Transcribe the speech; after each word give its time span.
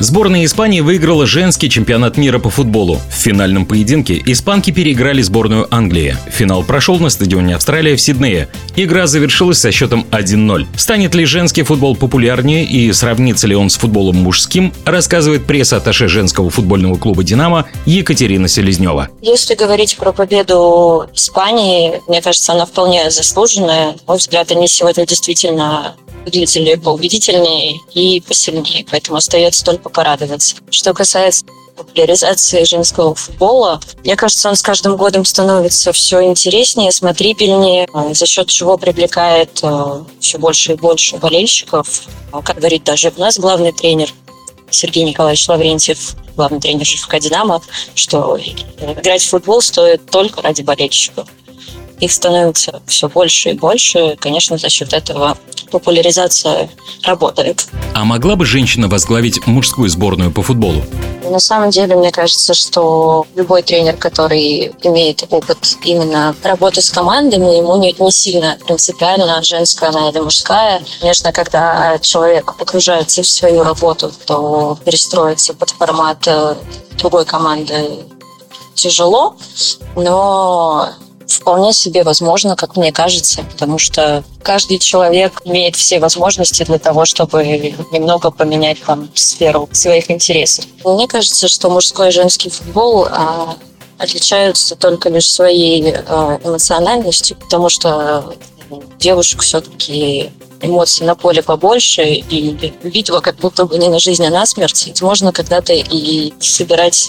Сборная 0.00 0.44
Испании 0.44 0.80
выиграла 0.80 1.26
женский 1.26 1.68
чемпионат 1.68 2.16
мира 2.16 2.38
по 2.38 2.50
футболу. 2.50 3.00
В 3.10 3.14
финальном 3.14 3.66
поединке 3.66 4.22
испанки 4.26 4.70
переиграли 4.70 5.22
сборную 5.22 5.66
Англии. 5.74 6.16
Финал 6.30 6.62
прошел 6.62 7.00
на 7.00 7.10
стадионе 7.10 7.56
Австралия 7.56 7.96
в 7.96 8.00
Сиднее. 8.00 8.48
Игра 8.76 9.08
завершилась 9.08 9.58
со 9.58 9.72
счетом 9.72 10.06
1-0. 10.12 10.66
Станет 10.76 11.16
ли 11.16 11.24
женский 11.24 11.64
футбол 11.64 11.96
популярнее 11.96 12.64
и 12.64 12.92
сравнится 12.92 13.48
ли 13.48 13.56
он 13.56 13.70
с 13.70 13.76
футболом 13.76 14.18
мужским, 14.18 14.72
рассказывает 14.84 15.46
пресс-атташе 15.46 16.06
женского 16.06 16.48
футбольного 16.48 16.96
клуба 16.96 17.24
«Динамо» 17.24 17.66
Екатерина 17.84 18.46
Селезнева. 18.46 19.08
Если 19.20 19.56
говорить 19.56 19.96
про 19.96 20.12
победу 20.12 21.08
Испании, 21.12 22.00
мне 22.06 22.22
кажется, 22.22 22.52
она 22.52 22.66
вполне 22.66 23.10
заслуженная. 23.10 23.94
На 23.94 23.98
мой 24.06 24.18
взгляд, 24.18 24.52
они 24.52 24.68
сегодня 24.68 25.04
действительно 25.06 25.96
выглядели 26.28 26.74
поубедительнее 26.74 27.80
и 27.94 28.20
посильнее, 28.20 28.84
поэтому 28.90 29.16
остается 29.16 29.64
только 29.64 29.88
порадоваться. 29.88 30.56
Что 30.70 30.92
касается 30.92 31.46
популяризации 31.74 32.64
женского 32.64 33.14
футбола. 33.14 33.80
Мне 34.02 34.16
кажется, 34.16 34.48
он 34.48 34.56
с 34.56 34.62
каждым 34.62 34.96
годом 34.96 35.24
становится 35.24 35.92
все 35.92 36.24
интереснее, 36.24 36.90
смотрибельнее, 36.90 37.88
за 38.12 38.26
счет 38.26 38.48
чего 38.48 38.76
привлекает 38.76 39.60
э, 39.62 40.02
все 40.18 40.38
больше 40.38 40.72
и 40.72 40.74
больше 40.74 41.18
болельщиков. 41.18 42.02
Как 42.32 42.56
говорит 42.56 42.82
даже 42.82 43.12
у 43.16 43.20
нас 43.20 43.38
главный 43.38 43.70
тренер 43.70 44.08
Сергей 44.70 45.04
Николаевич 45.04 45.48
Лаврентьев, 45.48 46.16
главный 46.34 46.60
тренер 46.60 46.84
ЖФК 46.84 47.20
«Динамо», 47.20 47.62
что 47.94 48.36
играть 48.80 49.22
в 49.22 49.28
футбол 49.28 49.62
стоит 49.62 50.04
только 50.10 50.42
ради 50.42 50.62
болельщиков. 50.62 51.28
Их 52.00 52.12
становится 52.12 52.82
все 52.86 53.08
больше 53.08 53.50
и 53.50 53.54
больше. 53.54 54.16
Конечно, 54.20 54.56
за 54.56 54.68
счет 54.68 54.92
этого 54.92 55.36
популяризация 55.70 56.68
работает. 57.04 57.66
А 57.94 58.04
могла 58.04 58.36
бы 58.36 58.44
женщина 58.44 58.88
возглавить 58.88 59.46
мужскую 59.46 59.88
сборную 59.88 60.30
по 60.30 60.42
футболу? 60.42 60.82
На 61.24 61.40
самом 61.40 61.70
деле, 61.70 61.94
мне 61.96 62.10
кажется, 62.10 62.54
что 62.54 63.26
любой 63.34 63.62
тренер, 63.62 63.96
который 63.96 64.72
имеет 64.82 65.24
опыт 65.30 65.76
именно 65.84 66.34
работы 66.42 66.80
с 66.80 66.90
командами, 66.90 67.56
ему 67.56 67.76
не, 67.76 67.94
не 67.98 68.10
сильно 68.10 68.56
принципиально, 68.66 69.42
женская 69.42 69.90
она 69.90 70.10
или 70.10 70.20
мужская. 70.20 70.82
Конечно, 71.00 71.32
когда 71.32 71.98
человек 71.98 72.56
погружается 72.56 73.22
в 73.22 73.26
свою 73.26 73.62
работу, 73.62 74.12
то 74.26 74.78
перестроиться 74.84 75.54
под 75.54 75.70
формат 75.70 76.26
э, 76.26 76.54
другой 76.98 77.24
команды 77.24 78.04
тяжело, 78.74 79.36
но 79.96 80.90
вполне 81.28 81.72
себе 81.72 82.02
возможно, 82.02 82.56
как 82.56 82.76
мне 82.76 82.90
кажется, 82.90 83.42
потому 83.42 83.78
что 83.78 84.24
каждый 84.42 84.78
человек 84.78 85.42
имеет 85.44 85.76
все 85.76 86.00
возможности 86.00 86.64
для 86.64 86.78
того, 86.78 87.04
чтобы 87.04 87.44
немного 87.92 88.30
поменять 88.30 88.82
там 88.82 89.10
сферу 89.14 89.68
своих 89.72 90.10
интересов. 90.10 90.64
Мне 90.84 91.06
кажется, 91.06 91.48
что 91.48 91.70
мужской 91.70 92.08
и 92.08 92.12
женский 92.12 92.50
футбол 92.50 93.06
а, 93.10 93.56
отличаются 93.98 94.74
только 94.74 95.10
лишь 95.10 95.30
своей 95.30 95.94
а, 96.06 96.40
эмоциональностью, 96.42 97.36
потому 97.36 97.68
что 97.68 98.34
девушек 98.98 99.42
все-таки 99.42 100.30
эмоций 100.60 101.06
на 101.06 101.14
поле 101.14 101.42
побольше, 101.42 102.04
и 102.04 102.72
битва 102.82 103.20
как 103.20 103.36
будто 103.36 103.64
бы 103.66 103.78
не 103.78 103.88
на 103.88 103.98
жизнь, 103.98 104.26
а 104.26 104.30
на 104.30 104.44
смерть. 104.46 105.00
Можно 105.00 105.32
когда-то 105.32 105.72
и 105.72 106.32
собирать 106.40 107.08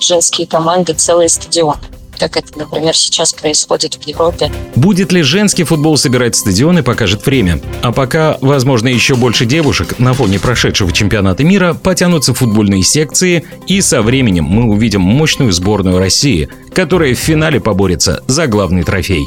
женские 0.00 0.46
команды 0.46 0.94
целые 0.94 1.28
стадионы 1.28 1.99
как 2.20 2.36
это, 2.36 2.58
например, 2.58 2.94
сейчас 2.94 3.32
происходит 3.32 3.94
в 3.94 4.06
Европе. 4.06 4.52
Будет 4.76 5.10
ли 5.10 5.22
женский 5.22 5.64
футбол 5.64 5.96
собирать 5.96 6.36
стадионы, 6.36 6.82
покажет 6.82 7.24
время. 7.24 7.60
А 7.82 7.92
пока, 7.92 8.36
возможно, 8.42 8.88
еще 8.88 9.16
больше 9.16 9.46
девушек 9.46 9.98
на 9.98 10.12
фоне 10.12 10.38
прошедшего 10.38 10.92
чемпионата 10.92 11.42
мира 11.44 11.72
потянутся 11.74 12.34
футбольные 12.34 12.82
секции, 12.82 13.44
и 13.66 13.80
со 13.80 14.02
временем 14.02 14.44
мы 14.44 14.64
увидим 14.64 15.00
мощную 15.00 15.52
сборную 15.52 15.98
России, 15.98 16.48
которая 16.74 17.14
в 17.14 17.18
финале 17.18 17.58
поборется 17.58 18.22
за 18.26 18.46
главный 18.46 18.84
трофей. 18.84 19.24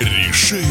Реши 0.00 0.65